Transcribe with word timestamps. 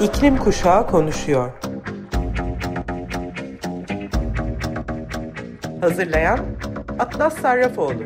İklim 0.00 0.36
Kuşağı 0.36 0.86
konuşuyor. 0.86 1.52
Hazırlayan 5.80 6.46
Atlas 6.98 7.38
Sarrafoğlu. 7.40 8.02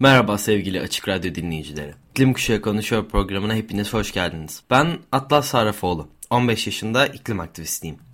Merhaba 0.00 0.38
sevgili 0.38 0.80
Açık 0.80 1.08
Radyo 1.08 1.34
dinleyicileri. 1.34 1.94
İklim 2.10 2.32
Kuşağı 2.32 2.60
Konuşuyor 2.60 3.08
programına 3.08 3.54
hepiniz 3.54 3.94
hoş 3.94 4.12
geldiniz. 4.12 4.62
Ben 4.70 4.98
Atlas 5.12 5.46
Sarrafoğlu. 5.46 6.08
15 6.30 6.66
yaşında 6.66 7.06
iklim 7.06 7.40
aktivistiyim. 7.40 8.07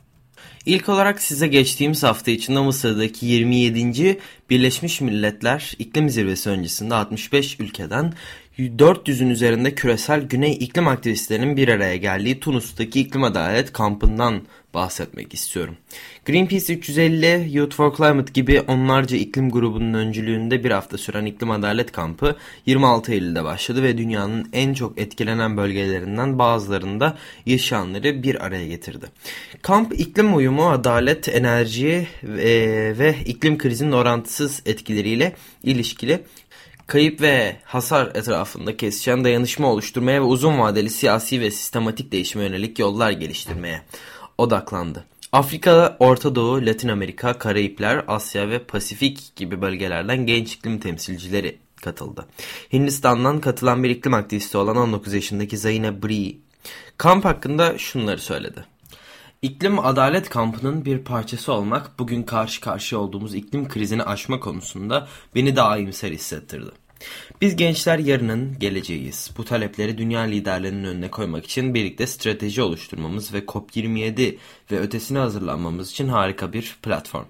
İlk 0.67 0.89
olarak 0.89 1.23
size 1.23 1.47
geçtiğimiz 1.47 2.03
hafta 2.03 2.31
içinde 2.31 2.61
Mısır'daki 2.61 3.27
27. 3.27 4.19
Birleşmiş 4.51 5.01
Milletler 5.01 5.73
İklim 5.79 6.09
Zirvesi 6.09 6.51
öncesinde 6.51 6.95
65 6.95 7.61
ülkeden 7.61 8.13
400'ün 8.59 9.31
üzerinde 9.31 9.75
küresel 9.75 10.21
güney 10.21 10.53
iklim 10.53 10.89
aktivistlerinin 10.89 11.57
bir 11.57 11.69
araya 11.69 11.97
geldiği 11.97 12.41
Tunus'taki 12.41 13.01
iklim 13.01 13.25
adalet 13.25 13.73
kampından 13.73 14.43
bahsetmek 14.75 15.35
istiyorum. 15.35 15.77
Greenpeace 16.27 16.75
350, 16.75 17.57
Youth 17.57 17.77
for 17.77 17.97
Climate 17.97 18.33
gibi 18.33 18.61
onlarca 18.61 19.17
iklim 19.17 19.51
grubunun 19.51 19.95
öncülüğünde 19.95 20.65
bir 20.65 20.71
hafta 20.71 20.99
süren 20.99 21.27
iklim 21.27 21.51
adalet 21.51 21.93
kampı 21.93 22.37
26 22.67 23.13
Eylül'de 23.13 23.45
başladı 23.45 23.83
ve 23.83 23.99
dünyanın 23.99 24.49
en 24.53 24.75
çok 24.75 24.99
etkilenen 24.99 25.57
bölgelerinden 25.57 26.39
bazılarında 26.39 27.17
yaşayanları 27.47 28.23
bir 28.23 28.45
araya 28.45 28.67
getirdi. 28.67 29.07
Kamp 29.63 30.01
iklim 30.01 30.37
uyumu, 30.37 30.71
adalet, 30.71 31.29
enerji 31.29 32.09
ve, 32.23 32.99
ve 32.99 33.15
iklim 33.27 33.59
krizinin 33.59 33.93
orantısız 33.93 34.63
etkileriyle 34.67 35.33
ilişkili 35.63 36.21
kayıp 36.87 37.21
ve 37.21 37.57
hasar 37.65 38.07
etrafında 38.07 38.77
kesişen 38.77 39.25
dayanışma 39.25 39.73
oluşturmaya 39.73 40.21
ve 40.21 40.25
uzun 40.25 40.59
vadeli 40.59 40.91
siyasi 40.91 41.41
ve 41.41 41.51
sistematik 41.51 42.13
değişime 42.13 42.45
yönelik 42.45 42.79
yollar 42.79 43.11
geliştirmeye 43.11 43.83
odaklandı. 44.39 45.05
Afrika, 45.33 45.97
Orta 45.99 46.35
Doğu, 46.35 46.67
Latin 46.67 46.89
Amerika, 46.89 47.39
Karayipler, 47.39 48.05
Asya 48.09 48.49
ve 48.49 48.59
Pasifik 48.59 49.37
gibi 49.37 49.63
bölgelerden 49.63 50.27
genç 50.27 50.53
iklim 50.53 50.79
temsilcileri 50.79 51.59
katıldı. 51.77 52.27
Hindistan'dan 52.73 53.41
katılan 53.41 53.85
bir 53.85 53.91
iklim 53.91 54.15
aktivisti 54.15 54.59
olan 54.59 54.77
19 54.77 55.15
yaşındaki 55.15 55.59
Zayne 55.59 56.03
Bri, 56.03 56.39
kamp 56.99 57.25
hakkında 57.25 57.79
şunları 57.79 58.19
söyledi. 58.19 58.65
İklim 59.43 59.79
Adalet 59.79 60.29
Kampı'nın 60.29 60.85
bir 60.85 60.99
parçası 60.99 61.53
olmak 61.53 61.99
bugün 61.99 62.23
karşı 62.23 62.61
karşıya 62.61 63.01
olduğumuz 63.01 63.35
iklim 63.35 63.69
krizini 63.69 64.03
aşma 64.03 64.41
konusunda 64.41 65.09
beni 65.35 65.57
daha 65.57 65.79
iyimser 65.79 66.11
hissettirdi. 66.11 66.71
Biz 67.41 67.57
gençler 67.57 67.99
yarının 67.99 68.59
geleceğiyiz. 68.59 69.31
Bu 69.39 69.45
talepleri 69.45 69.99
dünya 69.99 70.21
liderlerinin 70.21 70.85
önüne 70.85 71.11
koymak 71.11 71.45
için 71.45 71.75
birlikte 71.75 72.07
strateji 72.07 72.63
oluşturmamız 72.63 73.35
ve 73.35 73.39
COP27 73.39 74.37
ve 74.71 74.81
ötesine 74.81 75.19
hazırlanmamız 75.19 75.91
için 75.91 76.09
harika 76.09 76.53
bir 76.53 76.77
platform. 76.83 77.25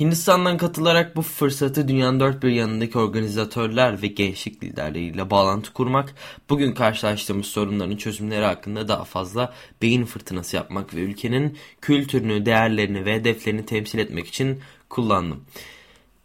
Hindistan'dan 0.00 0.56
katılarak 0.56 1.16
bu 1.16 1.22
fırsatı 1.22 1.88
dünyanın 1.88 2.20
dört 2.20 2.42
bir 2.42 2.50
yanındaki 2.50 2.98
organizatörler 2.98 4.02
ve 4.02 4.06
gençlik 4.06 4.64
liderleriyle 4.64 5.30
bağlantı 5.30 5.72
kurmak, 5.72 6.14
bugün 6.50 6.72
karşılaştığımız 6.72 7.46
sorunların 7.46 7.96
çözümleri 7.96 8.44
hakkında 8.44 8.88
daha 8.88 9.04
fazla 9.04 9.54
beyin 9.82 10.04
fırtınası 10.04 10.56
yapmak 10.56 10.94
ve 10.94 11.00
ülkenin 11.00 11.58
kültürünü, 11.80 12.46
değerlerini 12.46 13.04
ve 13.04 13.14
hedeflerini 13.14 13.66
temsil 13.66 13.98
etmek 13.98 14.26
için 14.26 14.60
kullandım. 14.88 15.44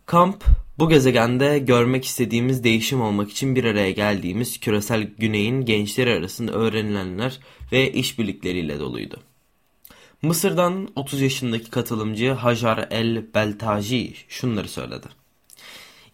Kamp, 0.06 0.44
bu 0.80 0.90
gezegende 0.90 1.60
görmek 1.60 2.06
istediğimiz 2.06 2.64
değişim 2.64 3.02
olmak 3.02 3.32
için 3.32 3.56
bir 3.56 3.64
araya 3.64 3.92
geldiğimiz 3.92 4.60
küresel 4.60 5.04
güneyin 5.04 5.66
gençleri 5.66 6.14
arasında 6.14 6.52
öğrenilenler 6.52 7.40
ve 7.72 7.92
işbirlikleriyle 7.92 8.80
doluydu. 8.80 9.20
Mısır'dan 10.22 10.90
30 10.96 11.22
yaşındaki 11.22 11.70
katılımcı 11.70 12.32
Hajar 12.32 12.88
El 12.92 13.34
Beltaji 13.34 14.14
şunları 14.28 14.68
söyledi. 14.68 15.08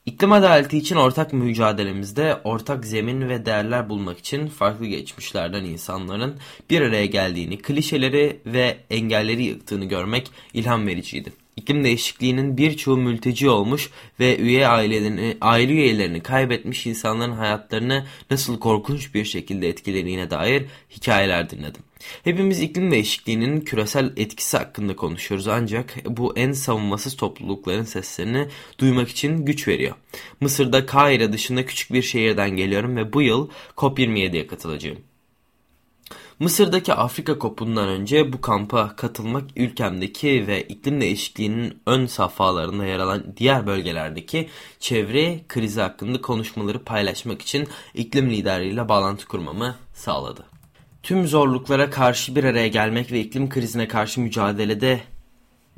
İklim 0.06 0.32
adaleti 0.32 0.78
için 0.78 0.96
ortak 0.96 1.34
mücadelemizde 1.34 2.42
ortak 2.44 2.86
zemin 2.86 3.30
ve 3.30 3.46
değerler 3.46 3.90
bulmak 3.90 4.20
için 4.20 4.48
farklı 4.48 4.86
geçmişlerden 4.86 5.64
insanların 5.64 6.36
bir 6.70 6.82
araya 6.82 7.06
geldiğini, 7.06 7.58
klişeleri 7.58 8.42
ve 8.46 8.78
engelleri 8.90 9.44
yıktığını 9.44 9.86
görmek 9.86 10.32
ilham 10.54 10.88
vericiydi. 10.88 11.34
İklim 11.62 11.84
değişikliğinin 11.84 12.58
birçoğu 12.58 12.98
mülteci 12.98 13.50
olmuş 13.50 13.90
ve 14.20 14.38
üye 14.38 14.68
ailelerini, 14.68 15.38
aile 15.42 15.72
üyelerini 15.74 16.24
kaybetmiş 16.24 16.86
insanların 16.88 17.32
hayatlarını 17.32 18.06
nasıl 18.32 18.60
korkunç 18.60 19.14
bir 19.14 19.26
şekilde 19.26 19.70
etkilediğine 19.70 20.30
dair 20.30 20.66
hikayeler 20.92 21.50
dinledim. 21.50 21.82
Hepimiz 22.24 22.62
iklim 22.62 22.92
değişikliğinin 22.92 23.62
küresel 23.62 24.14
etkisi 24.18 24.58
hakkında 24.58 24.96
konuşuyoruz 24.96 25.48
ancak 25.48 25.96
bu 26.06 26.38
en 26.38 26.52
savunmasız 26.52 27.16
toplulukların 27.16 27.84
seslerini 27.84 28.48
duymak 28.80 29.10
için 29.10 29.46
güç 29.46 29.68
veriyor. 29.68 29.96
Mısır'da 30.40 30.86
Kahire 30.86 31.34
dışında 31.34 31.66
küçük 31.66 31.94
bir 31.94 32.02
şehirden 32.02 32.50
geliyorum 32.50 32.96
ve 32.96 33.14
bu 33.14 33.22
yıl 33.22 33.50
COP27'ye 33.78 34.48
katılacağım. 34.48 35.11
Mısır'daki 36.42 36.94
Afrika 36.94 37.40
kopundan 37.40 37.88
önce 37.88 38.34
bu 38.34 38.42
kampa 38.42 38.96
katılmak 38.96 39.44
ülkemdeki 39.56 40.48
ve 40.48 40.62
iklim 40.64 41.02
değişikliğinin 41.02 41.82
ön 41.86 42.06
safhalarında 42.06 42.86
yer 42.86 43.00
alan 43.00 43.24
diğer 43.38 43.68
bölgelerdeki 43.68 44.50
çevre 44.80 45.40
krizi 45.48 45.82
hakkında 45.82 46.22
konuşmaları 46.22 46.84
paylaşmak 46.84 47.42
için 47.42 47.68
iklim 47.94 48.30
lideriyle 48.30 48.90
bağlantı 48.90 49.28
kurmamı 49.28 49.76
sağladı. 49.94 50.46
Tüm 51.04 51.28
zorluklara 51.28 51.90
karşı 51.90 52.36
bir 52.36 52.44
araya 52.44 52.68
gelmek 52.68 53.12
ve 53.12 53.20
iklim 53.20 53.50
krizine 53.50 53.88
karşı 53.88 54.22
mücadelede 54.22 55.02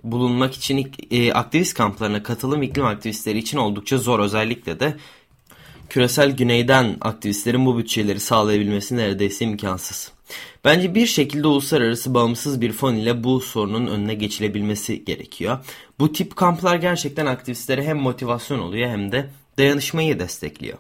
bulunmak 0.03 0.53
için 0.53 0.91
e, 1.12 1.34
aktivist 1.34 1.74
kamplarına 1.74 2.24
katılım 2.24 2.63
iklim 2.63 2.85
aktivistleri 2.85 3.38
için 3.38 3.57
oldukça 3.57 3.97
zor 3.97 4.19
özellikle 4.19 4.80
de 4.80 4.97
küresel 5.90 6.31
güneyden 6.31 6.97
aktivistlerin 7.01 7.66
bu 7.66 7.78
bütçeleri 7.78 8.19
sağlayabilmesi 8.19 8.97
neredeyse 8.97 9.45
imkansız. 9.45 10.12
Bence 10.66 10.95
bir 10.95 11.05
şekilde 11.05 11.47
uluslararası 11.47 12.13
bağımsız 12.13 12.61
bir 12.61 12.71
fon 12.71 12.95
ile 12.95 13.23
bu 13.23 13.41
sorunun 13.41 13.88
önüne 13.88 14.13
geçilebilmesi 14.13 15.05
gerekiyor. 15.05 15.57
Bu 15.99 16.13
tip 16.13 16.35
kamplar 16.35 16.75
gerçekten 16.75 17.25
aktivistlere 17.25 17.83
hem 17.83 17.97
motivasyon 17.97 18.59
oluyor 18.59 18.89
hem 18.89 19.11
de 19.11 19.29
dayanışmayı 19.57 20.19
destekliyor. 20.19 20.77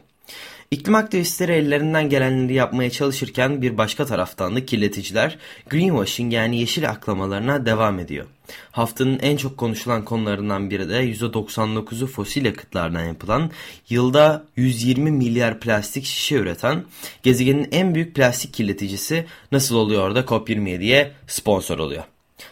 İklim 0.73 0.95
aktivistleri 0.95 1.51
ellerinden 1.51 2.09
gelenleri 2.09 2.53
yapmaya 2.53 2.89
çalışırken 2.89 3.61
bir 3.61 3.77
başka 3.77 4.05
taraftan 4.05 4.55
da 4.55 4.65
kirleticiler 4.65 5.37
greenwashing 5.69 6.33
yani 6.33 6.59
yeşil 6.59 6.89
aklamalarına 6.89 7.65
devam 7.65 7.99
ediyor. 7.99 8.25
Haftanın 8.71 9.19
en 9.19 9.37
çok 9.37 9.57
konuşulan 9.57 10.05
konularından 10.05 10.69
biri 10.69 10.89
de 10.89 11.11
%99'u 11.11 12.07
fosil 12.07 12.45
yakıtlardan 12.45 13.03
yapılan, 13.03 13.51
yılda 13.89 14.45
120 14.55 15.11
milyar 15.11 15.59
plastik 15.59 16.05
şişe 16.05 16.35
üreten, 16.35 16.83
gezegenin 17.23 17.67
en 17.71 17.95
büyük 17.95 18.15
plastik 18.15 18.53
kirleticisi 18.53 19.25
nasıl 19.51 19.75
oluyor 19.75 20.15
da 20.15 20.21
COP27'ye 20.21 21.11
sponsor 21.27 21.79
oluyor 21.79 22.03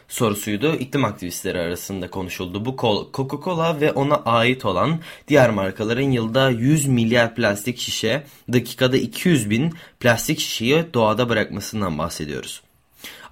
sorusuydu. 0.08 0.76
İklim 0.76 1.06
aktivistleri 1.06 1.60
arasında 1.60 2.10
konuşuldu. 2.10 2.66
Bu 2.66 2.70
Coca-Cola 3.14 3.82
ve 3.82 3.92
ona 3.92 4.16
ait 4.16 4.66
olan 4.66 5.00
diğer 5.28 5.50
markaların 5.50 6.12
yılda 6.12 6.50
100 6.50 6.88
milyar 6.88 7.36
plastik 7.36 7.80
şişe, 7.80 8.24
dakikada 8.54 8.98
200 8.98 9.50
bin 9.50 9.74
plastik 10.00 10.40
şişeyi 10.40 10.86
doğada 10.94 11.30
bırakmasından 11.30 11.98
bahsediyoruz. 11.98 12.62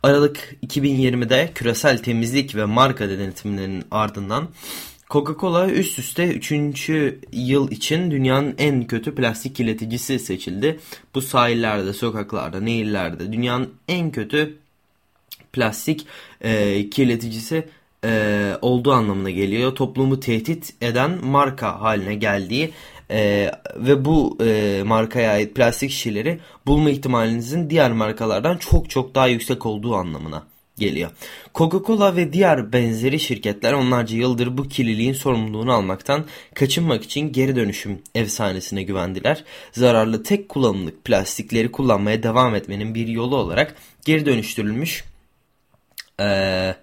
Aralık 0.04 0.56
2020'de 0.68 1.52
küresel 1.56 1.98
temizlik 1.98 2.56
ve 2.56 2.66
marka 2.66 3.10
denetimlerinin 3.10 3.84
ardından 3.92 4.50
Coca-Cola 5.10 5.72
üst 5.72 6.00
üste 6.00 6.28
3. 6.28 6.52
yıl 7.32 7.72
için 7.72 8.12
dünyanın 8.12 8.56
en 8.58 8.88
kötü 8.88 9.16
plastik 9.16 9.56
kirleticisi 9.56 10.20
seçildi. 10.20 10.80
Bu 11.16 11.22
sahillerde, 11.22 11.94
sokaklarda, 11.94 12.60
nehirlerde 12.60 13.32
dünyanın 13.32 13.74
en 13.88 14.12
kötü 14.12 14.58
plastik 15.54 16.08
e, 16.42 16.90
kirleticisi 16.90 17.68
e, 18.06 18.54
olduğu 18.62 18.92
anlamına 18.92 19.30
geliyor. 19.30 19.76
Toplumu 19.76 20.20
tehdit 20.20 20.74
eden 20.82 21.26
marka 21.26 21.82
haline 21.82 22.16
geldiği 22.16 22.72
e, 23.12 23.52
ve 23.76 24.06
bu 24.06 24.38
e, 24.46 24.82
markaya 24.86 25.32
ait 25.32 25.56
plastik 25.56 25.92
şişeleri 25.92 26.40
bulma 26.68 26.90
ihtimalinizin 26.90 27.70
diğer 27.70 27.92
markalardan 27.92 28.58
çok 28.58 28.90
çok 28.90 29.16
daha 29.16 29.28
yüksek 29.28 29.66
olduğu 29.66 29.96
anlamına 29.96 30.44
geliyor. 30.78 31.12
Coca-Cola 31.56 32.16
ve 32.16 32.34
diğer 32.34 32.74
benzeri 32.74 33.20
şirketler 33.20 33.74
onlarca 33.74 34.18
yıldır 34.18 34.58
bu 34.58 34.64
kirliliğin 34.64 35.14
sorumluluğunu 35.14 35.74
almaktan 35.74 36.26
kaçınmak 36.54 37.04
için 37.04 37.32
geri 37.32 37.56
dönüşüm 37.56 38.00
efsanesine 38.16 38.84
güvendiler. 38.84 39.44
Zararlı 39.72 40.24
tek 40.24 40.50
kullanımlık 40.50 41.06
plastikleri 41.06 41.72
kullanmaya 41.72 42.24
devam 42.24 42.56
etmenin 42.56 42.96
bir 42.96 43.08
yolu 43.08 43.36
olarak 43.36 43.76
geri 44.06 44.26
dönüştürülmüş 44.26 45.04
ee, 46.20 46.76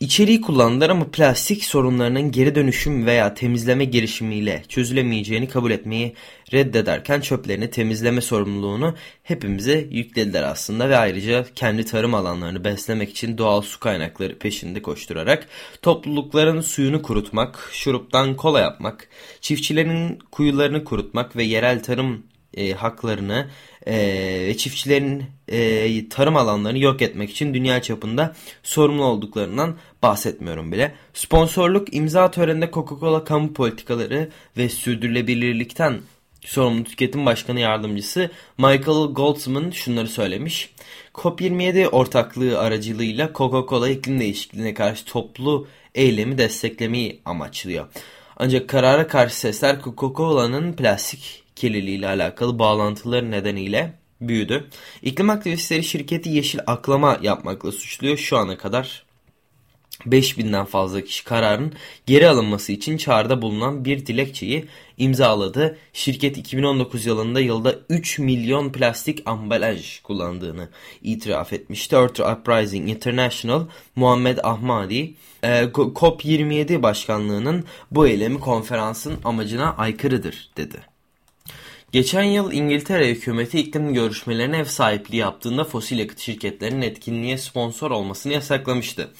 İçeriği 0.00 0.40
kullandılar 0.40 0.90
ama 0.90 1.10
plastik 1.10 1.64
sorunlarının 1.64 2.32
geri 2.32 2.54
dönüşüm 2.54 3.06
veya 3.06 3.34
temizleme 3.34 3.84
girişimiyle 3.84 4.62
çözülemeyeceğini 4.68 5.48
kabul 5.48 5.70
etmeyi 5.70 6.14
reddederken 6.52 7.20
çöplerini 7.20 7.70
temizleme 7.70 8.20
sorumluluğunu 8.20 8.94
hepimize 9.22 9.86
yüklediler 9.90 10.42
aslında 10.42 10.88
ve 10.88 10.96
ayrıca 10.96 11.44
kendi 11.54 11.84
tarım 11.84 12.14
alanlarını 12.14 12.64
beslemek 12.64 13.10
için 13.10 13.38
doğal 13.38 13.62
su 13.62 13.80
kaynakları 13.80 14.38
peşinde 14.38 14.82
koşturarak 14.82 15.48
toplulukların 15.82 16.60
suyunu 16.60 17.02
kurutmak, 17.02 17.70
şuruptan 17.72 18.36
kola 18.36 18.60
yapmak, 18.60 19.08
çiftçilerin 19.40 20.18
kuyularını 20.32 20.84
kurutmak 20.84 21.36
ve 21.36 21.42
yerel 21.42 21.82
tarım 21.82 22.22
e, 22.54 22.72
haklarını 22.72 23.48
ve 23.88 24.56
çiftçilerin 24.56 25.24
e, 25.48 26.08
tarım 26.08 26.36
alanlarını 26.36 26.78
yok 26.78 27.02
etmek 27.02 27.30
için 27.30 27.54
dünya 27.54 27.82
çapında 27.82 28.34
sorumlu 28.62 29.04
olduklarından 29.04 29.76
bahsetmiyorum 30.02 30.72
bile. 30.72 30.94
Sponsorluk 31.14 31.94
imza 31.94 32.30
töreninde 32.30 32.66
Coca-Cola 32.66 33.24
kamu 33.24 33.52
politikaları 33.52 34.28
ve 34.56 34.68
sürdürülebilirlikten 34.68 36.00
sorumlu 36.40 36.84
tüketim 36.84 37.26
başkanı 37.26 37.60
yardımcısı 37.60 38.30
Michael 38.58 39.12
Goldsman 39.12 39.70
şunları 39.70 40.08
söylemiş. 40.08 40.74
COP27 41.14 41.86
ortaklığı 41.86 42.58
aracılığıyla 42.58 43.26
Coca-Cola 43.34 43.90
iklim 43.90 44.20
değişikliğine 44.20 44.74
karşı 44.74 45.04
toplu 45.04 45.66
eylemi 45.94 46.38
desteklemeyi 46.38 47.20
amaçlıyor. 47.24 47.86
Ancak 48.36 48.68
karara 48.68 49.06
karşı 49.06 49.36
sesler 49.36 49.80
Coca-Cola'nın 49.80 50.72
plastik 50.72 51.47
kirliliği 51.58 51.98
ile 51.98 52.08
alakalı 52.08 52.58
bağlantıları 52.58 53.30
nedeniyle 53.30 53.94
büyüdü. 54.20 54.68
İklim 55.02 55.30
aktivistleri 55.30 55.84
şirketi 55.84 56.28
yeşil 56.28 56.60
aklama 56.66 57.18
yapmakla 57.22 57.72
suçluyor. 57.72 58.16
Şu 58.16 58.36
ana 58.36 58.58
kadar 58.58 59.08
5000'den 60.06 60.64
fazla 60.64 61.04
kişi 61.04 61.24
kararın 61.24 61.72
geri 62.06 62.28
alınması 62.28 62.72
için 62.72 62.96
çağrıda 62.96 63.42
bulunan 63.42 63.84
bir 63.84 64.06
dilekçeyi 64.06 64.64
imzaladı. 64.98 65.78
Şirket 65.92 66.36
2019 66.36 67.06
yılında 67.06 67.40
yılda 67.40 67.74
3 67.88 68.18
milyon 68.18 68.72
plastik 68.72 69.22
ambalaj 69.26 70.00
kullandığını 70.00 70.68
itiraf 71.02 71.52
etmişti. 71.52 71.96
Earth 71.96 72.20
Uprising 72.20 72.90
International 72.90 73.66
Muhammed 73.96 74.38
Ahmadi 74.42 75.14
e, 75.42 75.48
COP27 75.64 76.82
başkanlığının 76.82 77.64
bu 77.90 78.06
eylemi 78.08 78.40
konferansın 78.40 79.18
amacına 79.24 79.76
aykırıdır 79.76 80.50
dedi. 80.56 80.97
Geçen 81.92 82.22
yıl 82.22 82.52
İngiltere 82.52 83.08
hükümeti 83.08 83.58
iklim 83.58 83.94
görüşmelerine 83.94 84.58
ev 84.58 84.64
sahipliği 84.64 85.16
yaptığında 85.16 85.64
fosil 85.64 85.98
yakıt 85.98 86.18
şirketlerinin 86.18 86.82
etkinliğe 86.82 87.38
sponsor 87.38 87.90
olmasını 87.90 88.32
yasaklamıştı. 88.32 89.10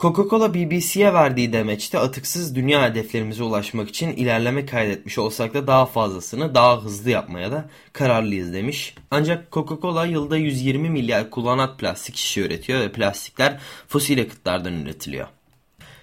Coca-Cola 0.00 0.54
BBC'ye 0.54 1.14
verdiği 1.14 1.52
demeçte 1.52 1.98
atıksız 1.98 2.54
dünya 2.54 2.82
hedeflerimize 2.82 3.42
ulaşmak 3.42 3.88
için 3.88 4.12
ilerleme 4.12 4.66
kaydetmiş 4.66 5.18
olsak 5.18 5.54
da 5.54 5.66
daha 5.66 5.86
fazlasını 5.86 6.54
daha 6.54 6.82
hızlı 6.82 7.10
yapmaya 7.10 7.52
da 7.52 7.68
kararlıyız 7.92 8.52
demiş. 8.52 8.94
Ancak 9.10 9.52
Coca-Cola 9.52 10.06
yılda 10.06 10.36
120 10.36 10.90
milyar 10.90 11.30
kullanat 11.30 11.78
plastik 11.78 12.16
şişe 12.16 12.40
üretiyor 12.40 12.80
ve 12.80 12.92
plastikler 12.92 13.60
fosil 13.88 14.18
yakıtlardan 14.18 14.82
üretiliyor. 14.82 15.26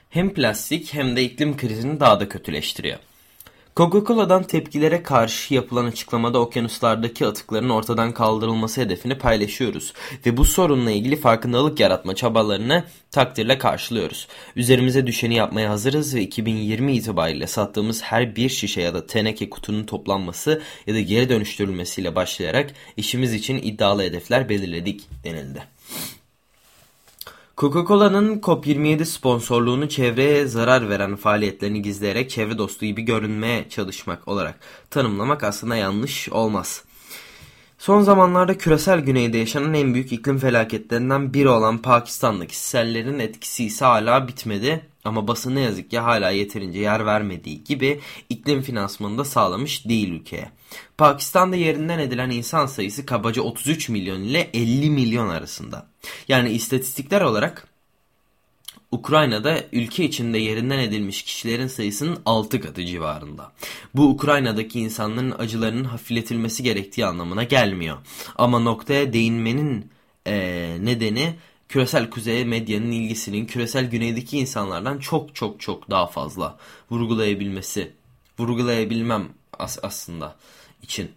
Hem 0.10 0.34
plastik 0.34 0.94
hem 0.94 1.16
de 1.16 1.24
iklim 1.24 1.58
krizini 1.58 2.00
daha 2.00 2.20
da 2.20 2.30
kötüleştiriyor. 2.30 3.00
Coca-Cola'dan 3.80 4.44
tepkilere 4.44 5.04
karşı 5.04 5.54
yapılan 5.54 5.86
açıklamada 5.86 6.40
okyanuslardaki 6.40 7.28
atıkların 7.28 7.70
ortadan 7.70 8.14
kaldırılması 8.14 8.82
hedefini 8.82 9.18
paylaşıyoruz 9.18 9.94
ve 10.26 10.38
bu 10.38 10.46
sorunla 10.46 10.92
ilgili 10.92 11.16
farkındalık 11.16 11.80
yaratma 11.80 12.16
çabalarını 12.16 12.84
takdirle 13.12 13.58
karşılıyoruz. 13.58 14.28
Üzerimize 14.56 15.08
düşeni 15.08 15.36
yapmaya 15.36 15.70
hazırız 15.70 16.16
ve 16.16 16.22
2020 16.22 16.96
itibariyle 16.96 17.48
sattığımız 17.48 18.02
her 18.02 18.36
bir 18.36 18.50
şişe 18.50 18.82
ya 18.82 18.94
da 18.94 19.08
teneke 19.08 19.50
kutunun 19.50 19.84
toplanması 19.84 20.62
ya 20.88 20.96
da 20.96 21.00
geri 21.00 21.30
dönüştürülmesiyle 21.30 22.16
başlayarak 22.16 22.74
işimiz 22.98 23.34
için 23.34 23.58
iddialı 23.58 24.04
hedefler 24.04 24.50
belirledik 24.50 25.02
denildi. 25.24 25.64
Coca-Cola'nın 27.60 28.40
COP27 28.40 29.06
sponsorluğunu 29.06 29.90
çevreye 29.90 30.46
zarar 30.46 30.90
veren 30.90 31.16
faaliyetlerini 31.16 31.82
gizleyerek 31.82 32.30
çevre 32.30 32.58
dostu 32.58 32.86
gibi 32.86 33.02
görünmeye 33.02 33.70
çalışmak 33.70 34.28
olarak 34.28 34.60
tanımlamak 34.90 35.44
aslında 35.44 35.76
yanlış 35.76 36.30
olmaz. 36.30 36.84
Son 37.80 38.02
zamanlarda 38.02 38.58
küresel 38.58 39.00
güneyde 39.00 39.38
yaşanan 39.38 39.74
en 39.74 39.94
büyük 39.94 40.12
iklim 40.12 40.38
felaketlerinden 40.38 41.34
biri 41.34 41.50
olan 41.50 41.78
Pakistan'daki 41.78 42.58
sellerin 42.58 43.20
etkisi 43.20 43.66
ise 43.66 43.86
hala 43.86 44.28
bitmedi 44.28 44.86
ama 45.04 45.28
basın 45.28 45.56
ne 45.56 45.62
yazık 45.62 45.92
ki 45.92 46.00
hala 46.00 46.30
yeterince 46.30 46.80
yer 46.80 47.06
vermediği 47.06 47.64
gibi 47.64 48.00
iklim 48.30 48.62
finansmanı 48.62 49.18
da 49.18 49.26
sağlamış 49.26 49.88
değil 49.88 50.12
ülkeye. 50.12 50.52
Pakistan'da 50.98 51.56
yerinden 51.56 52.00
edilen 52.00 52.30
insan 52.30 52.66
sayısı 52.66 53.06
kabaca 53.06 53.42
33 53.42 53.90
milyon 53.90 54.22
ile 54.22 54.50
50 54.54 54.90
milyon 54.90 55.30
arasında. 55.30 55.88
Yani 56.28 56.50
istatistikler 56.50 57.22
olarak 57.22 57.68
Ukrayna'da 58.92 59.64
ülke 59.72 60.04
içinde 60.06 60.38
yerinden 60.38 60.80
edilmiş 60.80 61.24
kişilerin 61.24 61.68
sayısının 61.68 62.20
6 62.26 62.62
katı 62.62 62.86
civarında. 62.86 63.52
Bu 63.96 64.10
Ukrayna'daki 64.10 64.80
insanların 64.80 65.36
acılarının 65.40 65.84
hafifletilmesi 65.84 66.64
gerektiği 66.64 67.06
anlamına 67.06 67.44
gelmiyor. 67.44 67.98
Ama 68.36 68.60
noktaya 68.60 69.14
değinmenin 69.14 69.92
e, 70.28 70.78
nedeni 70.82 71.36
küresel 71.70 72.10
kuzeye 72.10 72.46
medyanın 72.46 72.92
ilgisinin 72.92 73.46
küresel 73.46 73.90
güneydeki 73.90 74.38
insanlardan 74.38 74.98
çok 74.98 75.36
çok 75.36 75.60
çok 75.60 75.90
daha 75.90 76.08
fazla 76.08 76.58
vurgulayabilmesi, 76.92 77.94
vurgulayabilmem 78.40 79.28
as 79.60 79.80
aslında 79.84 80.36
için. 80.82 81.12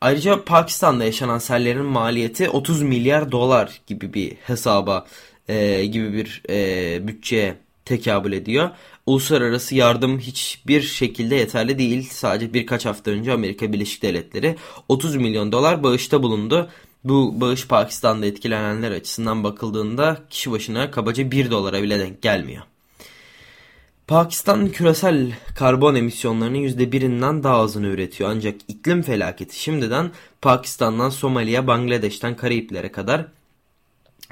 Ayrıca 0.00 0.44
Pakistan'da 0.44 1.04
yaşanan 1.04 1.38
sellerin 1.38 1.84
maliyeti 1.84 2.50
30 2.50 2.82
milyar 2.82 3.32
dolar 3.32 3.80
gibi 3.86 4.14
bir 4.14 4.34
hesaba 4.34 5.06
e, 5.52 5.86
gibi 5.86 6.12
bir 6.12 6.42
e, 6.50 7.08
bütçeye 7.08 7.54
tekabül 7.84 8.32
ediyor. 8.32 8.70
Uluslararası 9.06 9.74
yardım 9.74 10.18
hiçbir 10.18 10.82
şekilde 10.82 11.34
yeterli 11.34 11.78
değil. 11.78 12.08
Sadece 12.10 12.54
birkaç 12.54 12.86
hafta 12.86 13.10
önce 13.10 13.32
Amerika 13.32 13.72
Birleşik 13.72 14.02
Devletleri 14.02 14.56
30 14.88 15.16
milyon 15.16 15.52
dolar 15.52 15.82
bağışta 15.82 16.22
bulundu. 16.22 16.70
Bu 17.04 17.40
bağış 17.40 17.66
Pakistan'da 17.66 18.26
etkilenenler 18.26 18.90
açısından 18.90 19.44
bakıldığında 19.44 20.22
kişi 20.30 20.50
başına 20.50 20.90
kabaca 20.90 21.30
1 21.30 21.50
dolara 21.50 21.82
bile 21.82 21.98
denk 21.98 22.22
gelmiyor. 22.22 22.62
Pakistan 24.06 24.68
küresel 24.68 25.32
karbon 25.54 25.94
emisyonlarının 25.94 26.58
%1'inden 26.58 27.42
daha 27.42 27.56
azını 27.56 27.86
üretiyor. 27.86 28.30
Ancak 28.30 28.54
iklim 28.68 29.02
felaketi 29.02 29.62
şimdiden 29.62 30.10
Pakistan'dan 30.42 31.10
Somali'ye, 31.10 31.66
Bangladeş'ten 31.66 32.36
Karayiplere 32.36 32.92
kadar 32.92 33.26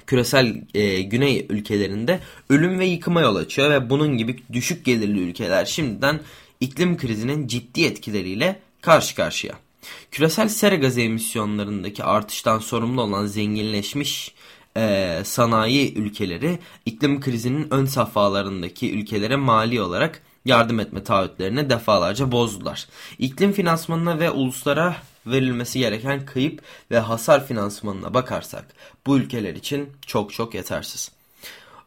küresel 0.06 0.62
e, 0.74 1.02
güney 1.02 1.46
ülkelerinde 1.50 2.20
ölüm 2.48 2.78
ve 2.78 2.86
yıkıma 2.86 3.20
yol 3.20 3.36
açıyor 3.36 3.70
ve 3.70 3.90
bunun 3.90 4.16
gibi 4.16 4.42
düşük 4.52 4.84
gelirli 4.84 5.20
ülkeler 5.20 5.64
şimdiden 5.64 6.20
iklim 6.60 6.96
krizinin 6.96 7.46
ciddi 7.46 7.84
etkileriyle 7.84 8.60
karşı 8.80 9.14
karşıya. 9.14 9.54
Küresel 10.10 10.48
sera 10.48 10.74
gazı 10.74 11.00
emisyonlarındaki 11.00 12.04
artıştan 12.04 12.58
sorumlu 12.58 13.02
olan 13.02 13.26
zenginleşmiş 13.26 14.34
e, 14.76 15.16
sanayi 15.24 15.94
ülkeleri 15.94 16.58
iklim 16.86 17.20
krizinin 17.20 17.68
ön 17.70 17.84
safhalarındaki 17.84 18.92
ülkelere 18.92 19.36
mali 19.36 19.80
olarak 19.80 20.22
yardım 20.44 20.80
etme 20.80 21.04
taahhütlerini 21.04 21.70
defalarca 21.70 22.32
bozdular. 22.32 22.86
İklim 23.18 23.52
finansmanına 23.52 24.18
ve 24.18 24.30
uluslara 24.30 24.96
verilmesi 25.26 25.78
gereken 25.78 26.26
kayıp 26.26 26.62
ve 26.90 26.98
hasar 26.98 27.46
finansmanına 27.46 28.14
bakarsak 28.14 28.64
bu 29.06 29.18
ülkeler 29.18 29.54
için 29.54 29.88
çok 30.06 30.32
çok 30.32 30.54
yetersiz. 30.54 31.10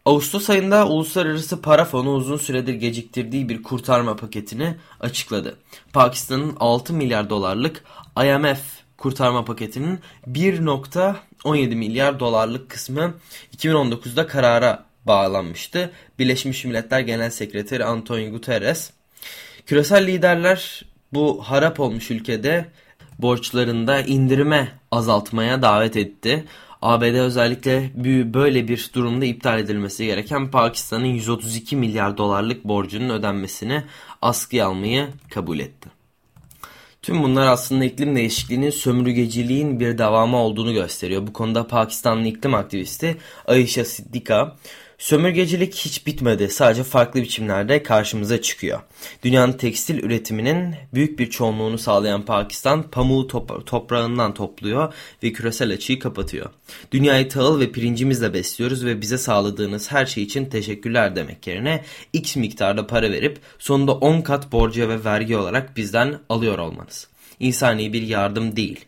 Ağustos 0.05 0.49
ayında 0.49 0.87
Uluslararası 0.87 1.61
Para 1.61 1.85
Fonu 1.85 2.13
uzun 2.13 2.37
süredir 2.37 2.73
geciktirdiği 2.73 3.49
bir 3.49 3.63
kurtarma 3.63 4.15
paketini 4.15 4.75
açıkladı. 4.99 5.57
Pakistan'ın 5.93 6.55
6 6.59 6.93
milyar 6.93 7.29
dolarlık 7.29 7.83
IMF 8.23 8.59
kurtarma 8.97 9.45
paketinin 9.45 9.99
1.17 10.27 11.75
milyar 11.75 12.19
dolarlık 12.19 12.69
kısmı 12.69 13.13
2019'da 13.57 14.27
karara 14.27 14.85
bağlanmıştı. 15.05 15.91
Birleşmiş 16.19 16.65
Milletler 16.65 16.99
Genel 16.99 17.29
Sekreteri 17.29 17.85
Antonio 17.85 18.31
Guterres, 18.31 18.91
küresel 19.65 20.07
liderler 20.07 20.85
bu 21.13 21.43
harap 21.45 21.79
olmuş 21.79 22.11
ülkede 22.11 22.65
borçlarında 23.23 24.01
indirime 24.01 24.71
azaltmaya 24.91 25.61
davet 25.61 25.97
etti. 25.97 26.45
ABD 26.81 27.03
özellikle 27.03 27.91
böyle 28.33 28.67
bir 28.67 28.91
durumda 28.93 29.25
iptal 29.25 29.59
edilmesi 29.59 30.05
gereken 30.05 30.51
Pakistan'ın 30.51 31.05
132 31.05 31.75
milyar 31.75 32.17
dolarlık 32.17 32.65
borcunun 32.65 33.09
ödenmesini 33.09 33.83
askıya 34.21 34.67
almayı 34.67 35.07
kabul 35.29 35.59
etti. 35.59 35.89
Tüm 37.01 37.23
bunlar 37.23 37.47
aslında 37.47 37.85
iklim 37.85 38.15
değişikliğinin 38.15 38.69
sömürgeciliğin 38.69 39.79
bir 39.79 39.97
devamı 39.97 40.37
olduğunu 40.37 40.73
gösteriyor. 40.73 41.27
Bu 41.27 41.33
konuda 41.33 41.67
Pakistanlı 41.67 42.27
iklim 42.27 42.53
aktivisti 42.53 43.17
Ayşe 43.47 43.85
Siddika 43.85 44.55
Sömürgecilik 44.97 45.75
hiç 45.75 46.07
bitmedi. 46.07 46.49
Sadece 46.49 46.83
farklı 46.83 47.21
biçimlerde 47.21 47.83
karşımıza 47.83 48.41
çıkıyor. 48.41 48.79
Dünyanın 49.23 49.53
tekstil 49.53 50.03
üretiminin 50.03 50.75
büyük 50.93 51.19
bir 51.19 51.29
çoğunluğunu 51.29 51.77
sağlayan 51.77 52.25
Pakistan 52.25 52.83
pamuğu 52.83 53.27
top 53.27 53.67
toprağından 53.67 54.33
topluyor 54.33 54.93
ve 55.23 55.33
küresel 55.33 55.73
açıyı 55.73 55.99
kapatıyor. 55.99 56.49
Dünyayı 56.91 57.29
tahıl 57.29 57.59
ve 57.59 57.71
pirincimizle 57.71 58.33
besliyoruz 58.33 58.85
ve 58.85 59.01
bize 59.01 59.17
sağladığınız 59.17 59.91
her 59.91 60.05
şey 60.05 60.23
için 60.23 60.45
teşekkürler 60.45 61.15
demek 61.15 61.47
yerine 61.47 61.83
x 62.13 62.35
miktarda 62.35 62.87
para 62.87 63.11
verip 63.11 63.39
sonunda 63.59 63.93
10 63.93 64.21
kat 64.21 64.51
borca 64.51 64.89
ve 64.89 65.03
vergi 65.03 65.37
olarak 65.37 65.77
bizden 65.77 66.19
alıyor 66.29 66.57
olmanız. 66.57 67.07
İnsani 67.39 67.93
bir 67.93 68.01
yardım 68.01 68.55
değil. 68.55 68.85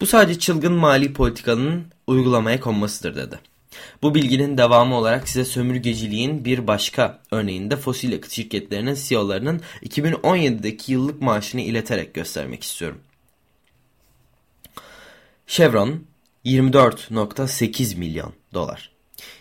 Bu 0.00 0.06
sadece 0.06 0.38
çılgın 0.38 0.72
mali 0.72 1.12
politikanın 1.12 1.84
uygulamaya 2.06 2.60
konmasıdır 2.60 3.16
dedi. 3.16 3.55
Bu 4.02 4.14
bilginin 4.14 4.58
devamı 4.58 4.94
olarak 4.94 5.28
size 5.28 5.44
sömürgeciliğin 5.44 6.44
bir 6.44 6.66
başka 6.66 7.22
örneğinde 7.30 7.76
fosil 7.76 8.12
yakıt 8.12 8.32
şirketlerinin 8.32 8.94
CEO'larının 8.94 9.60
2017'deki 9.82 10.92
yıllık 10.92 11.22
maaşını 11.22 11.60
ileterek 11.60 12.14
göstermek 12.14 12.62
istiyorum. 12.62 12.98
Chevron 15.46 16.04
24.8 16.44 17.98
milyon 17.98 18.32
dolar. 18.54 18.90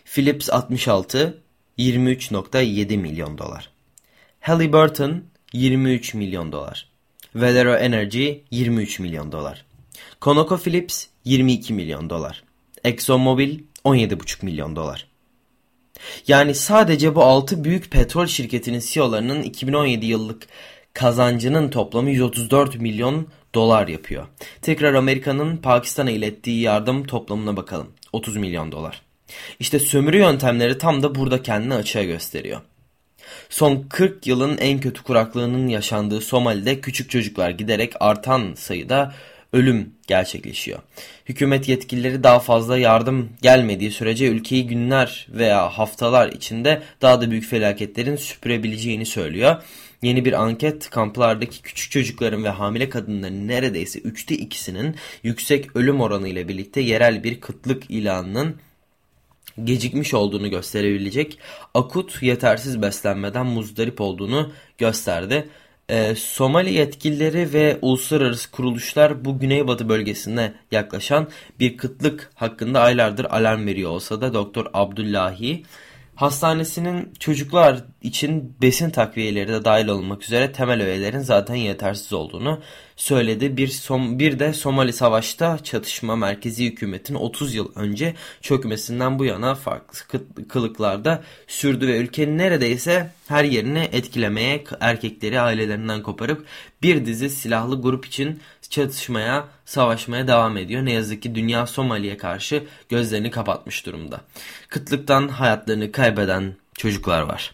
Philips 0.05 0.49
66 0.49 1.41
23.7 1.79 2.97
milyon 2.97 3.37
dolar. 3.37 3.71
Halliburton 4.39 5.23
23 5.53 6.13
milyon 6.13 6.51
dolar. 6.51 6.89
Valero 7.35 7.75
Energy 7.75 8.31
23 8.51 8.99
milyon 8.99 9.31
dolar. 9.31 9.65
ConocoPhillips 10.21 11.05
22 11.25 11.73
milyon 11.73 12.09
dolar. 12.09 12.43
ExxonMobil 12.83 13.59
17,5 13.85 14.45
milyon 14.45 14.75
dolar. 14.75 15.07
Yani 16.27 16.55
sadece 16.55 17.15
bu 17.15 17.23
6 17.23 17.63
büyük 17.63 17.91
petrol 17.91 18.25
şirketinin 18.25 18.79
CEO'larının 18.79 19.43
2017 19.43 20.05
yıllık 20.05 20.47
kazancının 20.93 21.69
toplamı 21.69 22.09
134 22.09 22.75
milyon 22.75 23.27
dolar 23.55 23.87
yapıyor. 23.87 24.27
Tekrar 24.61 24.93
Amerika'nın 24.93 25.57
Pakistan'a 25.57 26.11
ilettiği 26.11 26.61
yardım 26.61 27.03
toplamına 27.03 27.57
bakalım. 27.57 27.87
30 28.13 28.37
milyon 28.37 28.71
dolar. 28.71 29.01
İşte 29.59 29.79
sömürü 29.79 30.17
yöntemleri 30.17 30.77
tam 30.77 31.03
da 31.03 31.15
burada 31.15 31.43
kendini 31.43 31.73
açığa 31.73 32.03
gösteriyor. 32.03 32.61
Son 33.49 33.85
40 33.89 34.27
yılın 34.27 34.57
en 34.57 34.79
kötü 34.79 35.03
kuraklığının 35.03 35.67
yaşandığı 35.67 36.21
Somali'de 36.21 36.81
küçük 36.81 37.09
çocuklar 37.09 37.49
giderek 37.49 37.93
artan 37.99 38.53
sayıda 38.53 39.13
ölüm 39.55 39.93
gerçekleşiyor. 40.07 40.79
Hükümet 41.25 41.69
yetkilileri 41.69 42.24
daha 42.24 42.39
fazla 42.39 42.77
yardım 42.77 43.29
gelmediği 43.41 43.91
sürece 43.91 44.27
ülkeyi 44.27 44.67
günler 44.67 45.27
veya 45.29 45.69
haftalar 45.69 46.29
içinde 46.29 46.81
daha 47.01 47.21
da 47.21 47.31
büyük 47.31 47.45
felaketlerin 47.45 48.15
süpürebileceğini 48.15 49.05
söylüyor. 49.05 49.55
Yeni 50.01 50.25
bir 50.25 50.33
anket 50.33 50.89
kamplardaki 50.89 51.62
küçük 51.62 51.91
çocukların 51.91 52.43
ve 52.43 52.50
hamile 52.50 52.89
kadınların 52.89 53.47
neredeyse 53.47 54.00
üçte 54.00 54.35
ikisinin 54.35 54.95
yüksek 55.24 55.75
ölüm 55.75 56.01
oranı 56.01 56.27
ile 56.27 56.47
birlikte 56.47 56.81
yerel 56.81 57.24
bir 57.24 57.41
kıtlık 57.41 57.91
ilanının 57.91 58.55
gecikmiş 59.63 60.13
olduğunu 60.13 60.50
gösterebilecek 60.50 61.39
akut 61.74 62.24
yetersiz 62.24 62.81
beslenmeden 62.81 63.45
muzdarip 63.45 64.01
olduğunu 64.01 64.51
gösterdi. 64.77 65.50
Ee, 65.89 66.15
Somali 66.15 66.73
yetkilileri 66.73 67.53
ve 67.53 67.79
uluslararası 67.81 68.51
kuruluşlar 68.51 69.25
bu 69.25 69.39
güneybatı 69.39 69.89
bölgesine 69.89 70.53
yaklaşan 70.71 71.27
bir 71.59 71.77
kıtlık 71.77 72.31
hakkında 72.35 72.81
aylardır 72.81 73.25
alarm 73.25 73.65
veriyor 73.67 73.91
olsa 73.91 74.21
da 74.21 74.33
Doktor 74.33 74.65
Abdullahi 74.73 75.63
Hastanesinin 76.15 77.13
çocuklar 77.19 77.83
için 78.01 78.55
besin 78.61 78.89
takviyeleri 78.89 79.47
de 79.47 79.65
dahil 79.65 79.87
olmak 79.87 80.23
üzere 80.23 80.51
temel 80.51 80.81
öğelerin 80.81 81.19
zaten 81.19 81.55
yetersiz 81.55 82.13
olduğunu 82.13 82.61
söyledi. 82.95 83.57
Bir, 83.57 83.67
Som 83.67 84.19
bir 84.19 84.39
de 84.39 84.53
Somali 84.53 84.93
Savaş'ta 84.93 85.63
çatışma 85.63 86.15
merkezi 86.15 86.65
hükümetin 86.65 87.15
30 87.15 87.55
yıl 87.55 87.71
önce 87.75 88.15
çökmesinden 88.41 89.19
bu 89.19 89.25
yana 89.25 89.55
farklı 89.55 90.19
kılıklarda 90.47 91.23
sürdü 91.47 91.87
ve 91.87 91.97
ülkenin 91.97 92.37
neredeyse 92.37 93.11
her 93.27 93.43
yerini 93.43 93.89
etkilemeye 93.91 94.63
erkekleri 94.79 95.39
ailelerinden 95.39 96.03
koparıp 96.03 96.45
bir 96.81 97.05
dizi 97.05 97.29
silahlı 97.29 97.81
grup 97.81 98.05
için 98.05 98.39
çatışmaya, 98.69 99.47
savaşmaya 99.65 100.27
devam 100.27 100.57
ediyor. 100.57 100.85
Ne 100.85 100.91
yazık 100.91 101.21
ki 101.21 101.35
dünya 101.35 101.67
Somali'ye 101.67 102.17
karşı 102.17 102.63
gözlerini 102.89 103.31
kapatmış 103.31 103.85
durumda. 103.85 104.21
Kıtlıktan 104.69 105.27
hayatlarını 105.27 105.91
kaybeden 105.91 106.55
çocuklar 106.77 107.21
var. 107.21 107.51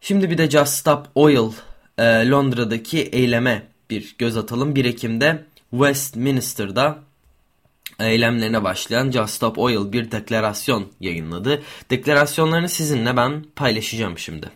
Şimdi 0.00 0.30
bir 0.30 0.38
de 0.38 0.50
Just 0.50 0.72
Stop 0.72 1.06
Oil 1.14 1.52
e, 1.98 2.28
Londra'daki 2.28 3.02
eyleme 3.02 3.62
bir 3.90 4.14
göz 4.18 4.36
atalım. 4.36 4.74
1 4.74 4.84
Ekim'de 4.84 5.44
Westminster'da 5.70 6.98
eylemlerine 8.00 8.64
başlayan 8.64 9.10
Just 9.10 9.34
Stop 9.34 9.58
Oil 9.58 9.92
bir 9.92 10.10
deklarasyon 10.10 10.86
yayınladı. 11.00 11.62
Deklarasyonlarını 11.90 12.68
sizinle 12.68 13.16
ben 13.16 13.44
paylaşacağım 13.56 14.18
şimdi. 14.18 14.50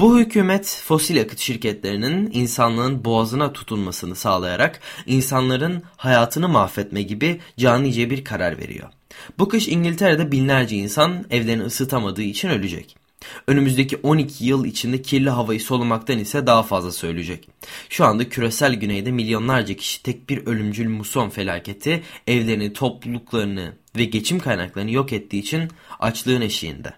Bu 0.00 0.18
hükümet 0.18 0.82
fosil 0.84 1.16
yakıt 1.16 1.38
şirketlerinin 1.38 2.30
insanlığın 2.32 3.04
boğazına 3.04 3.52
tutunmasını 3.52 4.16
sağlayarak 4.16 4.80
insanların 5.06 5.82
hayatını 5.96 6.48
mahvetme 6.48 7.02
gibi 7.02 7.40
canice 7.58 8.10
bir 8.10 8.24
karar 8.24 8.58
veriyor. 8.58 8.88
Bu 9.38 9.48
kış 9.48 9.68
İngiltere'de 9.68 10.32
binlerce 10.32 10.76
insan 10.76 11.24
evlerini 11.30 11.62
ısıtamadığı 11.62 12.22
için 12.22 12.48
ölecek. 12.48 12.99
Önümüzdeki 13.46 13.96
12 13.96 14.44
yıl 14.44 14.64
içinde 14.64 15.02
kirli 15.02 15.30
havayı 15.30 15.60
solumaktan 15.60 16.18
ise 16.18 16.46
daha 16.46 16.62
fazla 16.62 16.92
söyleyecek. 16.92 17.48
Şu 17.88 18.04
anda 18.04 18.28
küresel 18.28 18.74
güneyde 18.74 19.10
milyonlarca 19.10 19.74
kişi 19.74 20.02
tek 20.02 20.30
bir 20.30 20.46
ölümcül 20.46 20.88
muson 20.88 21.30
felaketi 21.30 22.02
evlerini, 22.26 22.72
topluluklarını 22.72 23.72
ve 23.96 24.04
geçim 24.04 24.38
kaynaklarını 24.38 24.90
yok 24.90 25.12
ettiği 25.12 25.38
için 25.38 25.68
açlığın 26.00 26.40
eşiğinde. 26.40 26.92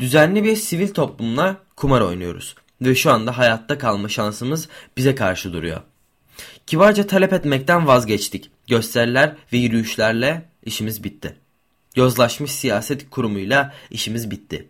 Düzenli 0.00 0.44
bir 0.44 0.56
sivil 0.56 0.88
toplumla 0.88 1.56
kumar 1.76 2.00
oynuyoruz 2.00 2.54
ve 2.82 2.94
şu 2.94 3.12
anda 3.12 3.38
hayatta 3.38 3.78
kalma 3.78 4.08
şansımız 4.08 4.68
bize 4.96 5.14
karşı 5.14 5.52
duruyor. 5.52 5.80
Kibarca 6.66 7.06
talep 7.06 7.32
etmekten 7.32 7.86
vazgeçtik. 7.86 8.50
Gösteriler 8.68 9.36
ve 9.52 9.56
yürüyüşlerle 9.56 10.48
işimiz 10.64 11.04
bitti. 11.04 11.36
Yozlaşmış 11.96 12.50
siyaset 12.52 13.10
kurumuyla 13.10 13.74
işimiz 13.90 14.30
bitti. 14.30 14.68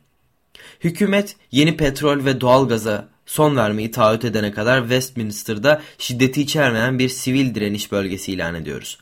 Hükümet 0.81 1.37
yeni 1.51 1.77
petrol 1.77 2.25
ve 2.25 2.41
doğalgaza 2.41 3.09
son 3.27 3.57
vermeyi 3.57 3.91
taahhüt 3.91 4.25
edene 4.25 4.53
kadar 4.53 4.81
Westminster'da 4.81 5.83
şiddeti 5.99 6.43
içermeyen 6.43 6.99
bir 6.99 7.09
sivil 7.09 7.55
direniş 7.55 7.93
bölgesi 7.93 8.33
ilan 8.33 8.55
ediyoruz. 8.55 8.99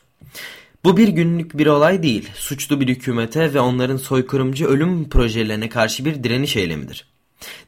Bu 0.83 0.97
bir 0.97 1.07
günlük 1.07 1.57
bir 1.57 1.67
olay 1.67 2.03
değil, 2.03 2.29
suçlu 2.35 2.81
bir 2.81 2.87
hükümete 2.87 3.53
ve 3.53 3.59
onların 3.59 3.97
soykırımcı 3.97 4.65
ölüm 4.65 5.09
projelerine 5.09 5.69
karşı 5.69 6.05
bir 6.05 6.23
direniş 6.23 6.55
eylemidir. 6.55 7.07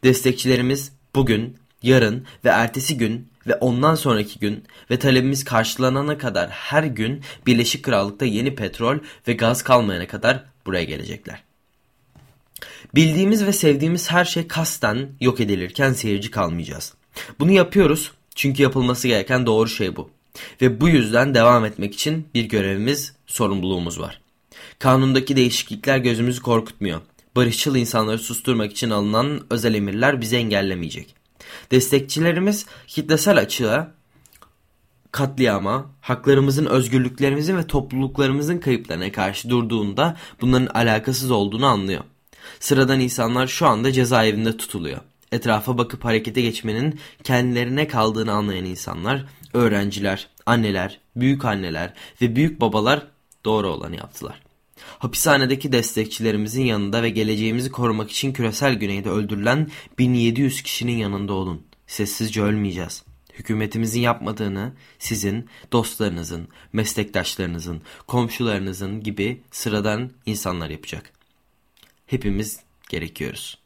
Destekçilerimiz 0.03 0.91
bugün, 1.15 1.57
yarın 1.83 2.25
ve 2.45 2.49
ertesi 2.49 2.97
gün 2.97 3.27
ve 3.47 3.55
ondan 3.55 3.95
sonraki 3.95 4.39
gün 4.39 4.63
ve 4.91 4.99
talebimiz 4.99 5.43
karşılanana 5.43 6.17
kadar 6.17 6.49
her 6.49 6.83
gün 6.83 7.21
Birleşik 7.45 7.83
Krallık'ta 7.83 8.25
yeni 8.25 8.55
petrol 8.55 8.97
ve 9.27 9.33
gaz 9.33 9.63
kalmayana 9.63 10.07
kadar 10.07 10.43
buraya 10.65 10.83
gelecekler. 10.83 11.46
Bildiğimiz 12.95 13.45
ve 13.45 13.53
sevdiğimiz 13.53 14.11
her 14.11 14.25
şey 14.25 14.47
kasten 14.47 15.09
yok 15.21 15.39
edilirken 15.39 15.93
seyirci 15.93 16.31
kalmayacağız. 16.31 16.93
Bunu 17.39 17.51
yapıyoruz 17.51 18.11
çünkü 18.35 18.63
yapılması 18.63 19.07
gereken 19.07 19.45
doğru 19.45 19.69
şey 19.69 19.95
bu. 19.95 20.09
Ve 20.61 20.81
bu 20.81 20.89
yüzden 20.89 21.35
devam 21.35 21.65
etmek 21.65 21.93
için 21.93 22.27
bir 22.33 22.45
görevimiz, 22.45 23.13
sorumluluğumuz 23.27 23.99
var. 23.99 24.21
Kanundaki 24.79 25.35
değişiklikler 25.35 25.97
gözümüzü 25.97 26.41
korkutmuyor. 26.41 27.01
Barışçıl 27.35 27.75
insanları 27.75 28.19
susturmak 28.19 28.71
için 28.71 28.89
alınan 28.89 29.41
özel 29.49 29.73
emirler 29.73 30.21
bizi 30.21 30.35
engellemeyecek. 30.35 31.15
Destekçilerimiz 31.71 32.65
kitlesel 32.87 33.37
açığa, 33.37 33.91
katliama, 35.11 35.91
haklarımızın, 36.01 36.65
özgürlüklerimizin 36.65 37.57
ve 37.57 37.67
topluluklarımızın 37.67 38.57
kayıplarına 38.57 39.11
karşı 39.11 39.49
durduğunda 39.49 40.17
bunların 40.41 40.67
alakasız 40.67 41.31
olduğunu 41.31 41.65
anlıyor. 41.65 42.03
Sıradan 42.59 42.99
insanlar 42.99 43.47
şu 43.47 43.67
anda 43.67 43.91
cezaevinde 43.91 44.57
tutuluyor. 44.57 44.99
Etrafa 45.31 45.77
bakıp 45.77 46.05
harekete 46.05 46.41
geçmenin 46.41 46.99
kendilerine 47.23 47.87
kaldığını 47.87 48.31
anlayan 48.31 48.65
insanlar, 48.65 49.25
öğrenciler, 49.53 50.27
anneler, 50.45 50.99
büyük 51.15 51.45
anneler 51.45 51.93
ve 52.21 52.35
büyük 52.35 52.61
babalar 52.61 53.07
doğru 53.45 53.67
olanı 53.67 53.95
yaptılar. 53.95 54.41
Hapishanedeki 54.99 55.71
destekçilerimizin 55.71 56.65
yanında 56.65 57.03
ve 57.03 57.09
geleceğimizi 57.09 57.71
korumak 57.71 58.11
için 58.11 58.33
küresel 58.33 58.73
güneyde 58.73 59.09
öldürülen 59.09 59.69
1700 59.99 60.61
kişinin 60.61 60.97
yanında 60.97 61.33
olun. 61.33 61.61
Sessizce 61.87 62.41
ölmeyeceğiz. 62.41 63.03
Hükümetimizin 63.33 64.01
yapmadığını 64.01 64.73
sizin, 64.99 65.49
dostlarınızın, 65.71 66.47
meslektaşlarınızın, 66.73 67.81
komşularınızın 68.07 69.03
gibi 69.03 69.41
sıradan 69.51 70.11
insanlar 70.25 70.69
yapacak. 70.69 71.16
Hepimiz 72.07 72.59
gerekiyoruz. 72.89 73.57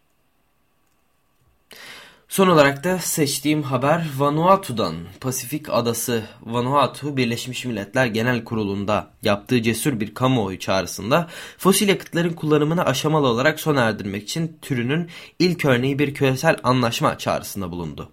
Son 2.31 2.47
olarak 2.47 2.83
da 2.83 2.99
seçtiğim 2.99 3.63
haber 3.63 4.07
Vanuatu'dan. 4.17 4.95
Pasifik 5.21 5.69
adası 5.69 6.23
Vanuatu 6.41 7.17
Birleşmiş 7.17 7.65
Milletler 7.65 8.05
Genel 8.05 8.43
Kurulu'nda 8.43 9.11
yaptığı 9.23 9.61
cesur 9.61 9.99
bir 9.99 10.13
kamuoyu 10.13 10.59
çağrısında 10.59 11.27
fosil 11.57 11.89
yakıtların 11.89 12.33
kullanımını 12.33 12.85
aşamalı 12.85 13.27
olarak 13.27 13.59
sona 13.59 13.81
erdirmek 13.81 14.23
için 14.23 14.57
türünün 14.61 15.09
ilk 15.39 15.65
örneği 15.65 15.99
bir 15.99 16.13
küresel 16.13 16.57
anlaşma 16.63 17.17
çağrısında 17.17 17.71
bulundu. 17.71 18.09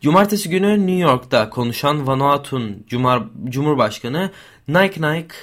Cumartesi 0.00 0.50
günü 0.50 0.86
New 0.86 1.10
York'ta 1.10 1.50
konuşan 1.50 2.06
Vanuatu'nun 2.06 2.86
Cumhurbaşkanı 3.48 4.30
Nike 4.68 5.12
Nike 5.12 5.34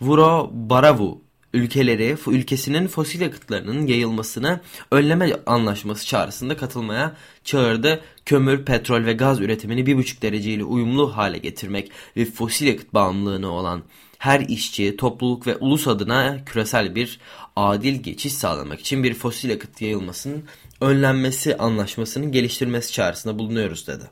Vuro 0.00 0.50
Baravu 0.52 1.22
ülkeleri 1.52 2.16
ülkesinin 2.26 2.88
fosil 2.88 3.20
yakıtlarının 3.20 3.86
yayılmasını 3.86 4.60
önleme 4.90 5.32
anlaşması 5.46 6.06
çağrısında 6.06 6.56
katılmaya 6.56 7.16
çağırdı. 7.44 8.00
Kömür, 8.26 8.64
petrol 8.64 9.04
ve 9.04 9.12
gaz 9.12 9.40
üretimini 9.40 9.80
1,5 9.80 10.22
dereceyle 10.22 10.64
uyumlu 10.64 11.16
hale 11.16 11.38
getirmek 11.38 11.90
ve 12.16 12.24
fosil 12.24 12.66
yakıt 12.66 12.94
bağımlılığını 12.94 13.50
olan 13.50 13.82
her 14.18 14.40
işçi, 14.40 14.96
topluluk 14.96 15.46
ve 15.46 15.56
ulus 15.56 15.88
adına 15.88 16.44
küresel 16.46 16.94
bir 16.94 17.20
adil 17.56 18.02
geçiş 18.02 18.32
sağlamak 18.32 18.80
için 18.80 19.04
bir 19.04 19.14
fosil 19.14 19.50
yakıt 19.50 19.80
yayılmasının 19.80 20.44
önlenmesi 20.80 21.56
anlaşmasının 21.56 22.32
geliştirmesi 22.32 22.92
çağrısında 22.92 23.38
bulunuyoruz 23.38 23.86
dedi. 23.86 24.04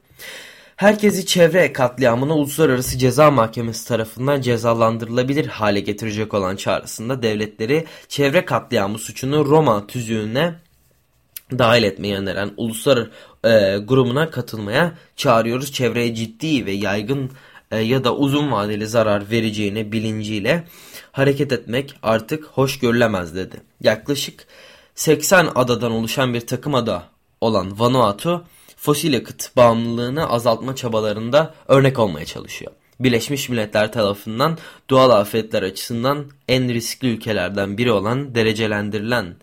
Herkesi 0.80 1.26
çevre 1.26 1.72
katliamına 1.72 2.34
Uluslararası 2.34 2.98
Ceza 2.98 3.30
Mahkemesi 3.30 3.88
tarafından 3.88 4.40
cezalandırılabilir 4.40 5.46
hale 5.46 5.80
getirecek 5.80 6.34
olan 6.34 6.56
çağrısında 6.56 7.22
devletleri 7.22 7.86
çevre 8.08 8.44
katliamı 8.44 8.98
suçunu 8.98 9.44
Roma 9.44 9.86
tüzüğüne 9.86 10.54
dahil 11.58 11.82
etmeyi 11.82 12.16
öneren 12.16 12.50
uluslar 12.56 12.98
e, 13.44 13.78
grubuna 13.78 14.30
katılmaya 14.30 14.94
çağırıyoruz. 15.16 15.72
Çevreye 15.72 16.14
ciddi 16.14 16.66
ve 16.66 16.72
yaygın 16.72 17.30
e, 17.70 17.78
ya 17.78 18.04
da 18.04 18.16
uzun 18.16 18.52
vadeli 18.52 18.86
zarar 18.86 19.30
vereceğini 19.30 19.92
bilinciyle 19.92 20.64
hareket 21.12 21.52
etmek 21.52 21.94
artık 22.02 22.44
hoş 22.44 22.78
görülemez 22.78 23.36
dedi. 23.36 23.60
Yaklaşık 23.80 24.46
80 24.94 25.48
adadan 25.54 25.92
oluşan 25.92 26.34
bir 26.34 26.46
takım 26.46 26.74
ada 26.74 27.02
olan 27.40 27.80
Vanuatu 27.80 28.44
fosil 28.80 29.12
yakıt 29.12 29.56
bağımlılığını 29.56 30.30
azaltma 30.30 30.76
çabalarında 30.76 31.54
örnek 31.68 31.98
olmaya 31.98 32.26
çalışıyor. 32.26 32.72
Birleşmiş 33.00 33.48
Milletler 33.48 33.92
tarafından 33.92 34.58
doğal 34.90 35.10
afetler 35.10 35.62
açısından 35.62 36.26
en 36.48 36.74
riskli 36.74 37.08
ülkelerden 37.08 37.78
biri 37.78 37.92
olan 37.92 38.34
derecelendirilen 38.34 39.34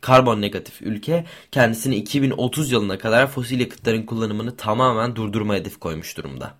karbon 0.00 0.40
negatif 0.40 0.82
ülke 0.82 1.24
kendisini 1.52 1.96
2030 1.96 2.72
yılına 2.72 2.98
kadar 2.98 3.26
fosil 3.26 3.60
yakıtların 3.60 4.02
kullanımını 4.02 4.56
tamamen 4.56 5.16
durdurma 5.16 5.54
hedef 5.54 5.80
koymuş 5.80 6.16
durumda. 6.16 6.54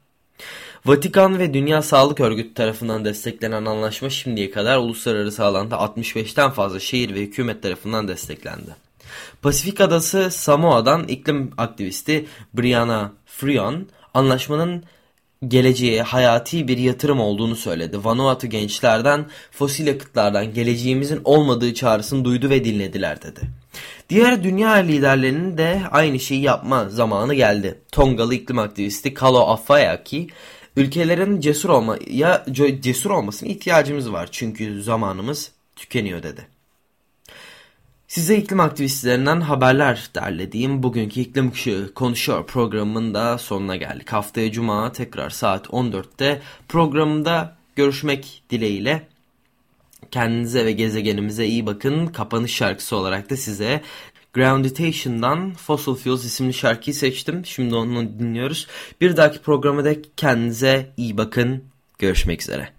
Vatikan 0.87 1.39
ve 1.39 1.55
Dünya 1.55 1.83
Sağlık 1.83 2.21
Örgütü 2.21 2.55
tarafından 2.55 3.05
desteklenen 3.05 3.65
anlaşma 3.65 4.11
şimdiye 4.11 4.51
kadar 4.51 4.79
uluslararası 4.79 5.45
alanda 5.45 5.77
65'ten 5.77 6.51
fazla 6.51 6.81
şehir 6.81 7.15
ve 7.15 7.21
hükümet 7.21 7.63
tarafından 7.63 8.09
desteklendi. 8.09 8.86
Pasifik 9.43 9.81
adası 9.81 10.31
Samoa'dan 10.31 11.09
iklim 11.09 11.51
aktivisti 11.59 12.27
Brianna 12.55 13.13
Frion 13.27 13.87
anlaşmanın 14.15 14.85
geleceğe 15.49 16.03
hayati 16.03 16.69
bir 16.69 16.79
yatırım 16.79 17.21
olduğunu 17.21 17.57
söyledi. 17.57 18.05
Vanuatu 18.05 18.47
gençlerden 18.47 19.27
fosil 19.51 19.87
yakıtlardan 19.87 20.55
geleceğimizin 20.55 21.21
olmadığı 21.25 21.75
çağrısını 21.75 22.25
duydu 22.25 22.51
ve 22.51 22.65
dinlediler 22.65 23.23
dedi. 23.23 23.41
Diğer 24.11 24.45
dünya 24.45 24.73
liderlerinin 24.73 25.59
de 25.59 25.83
aynı 25.91 26.21
şeyi 26.21 26.43
yapma 26.43 26.89
zamanı 26.89 27.35
geldi. 27.35 27.81
Tongalı 27.93 28.35
iklim 28.35 28.59
aktivisti 28.59 29.15
Kalo 29.15 29.41
Afayaki 29.41 30.29
ülkelerin 30.77 31.41
cesur 31.41 31.69
olma 31.69 31.99
ya 32.11 32.45
cesur 32.81 33.11
olmasına 33.11 33.49
ihtiyacımız 33.49 34.13
var 34.13 34.29
çünkü 34.33 34.83
zamanımız 34.83 35.53
tükeniyor 35.77 36.23
dedi. 36.23 36.56
Size 38.09 38.37
iklim 38.37 38.61
aktivistlerinden 38.61 39.41
haberler 39.41 40.11
derlediğim 40.15 40.83
bugünkü 40.83 41.21
iklim 41.21 41.51
kuşu 41.51 41.95
konuşuyor 41.95 42.47
programının 42.47 43.15
da 43.15 43.39
sonuna 43.39 43.77
geldik. 43.77 44.13
Haftaya 44.13 44.53
cuma 44.53 44.93
tekrar 44.93 45.31
saat 45.31 45.67
14'te 45.67 46.43
programda 46.69 47.57
görüşmek 47.77 48.43
dileğiyle. 48.51 49.09
Kendinize 50.11 50.65
ve 50.65 50.73
gezegenimize 50.73 51.47
iyi 51.47 51.67
bakın. 51.67 52.07
Kapanış 52.07 52.55
şarkısı 52.55 52.97
olarak 52.97 53.31
da 53.31 53.37
size 53.37 53.83
Grounditation'dan 54.33 55.55
Fossil 55.55 55.95
Fuels 55.95 56.25
isimli 56.25 56.55
şarkıyı 56.55 56.95
seçtim. 56.95 57.47
Şimdi 57.47 57.75
onu 57.75 58.19
dinliyoruz. 58.19 58.67
Bir 59.01 59.17
dahaki 59.17 59.39
programda 59.39 59.95
kendinize 60.17 60.93
iyi 60.97 61.17
bakın. 61.17 61.65
Görüşmek 61.99 62.43
üzere. 62.43 62.76